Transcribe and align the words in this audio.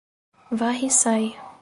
Varre-Sai 0.49 1.37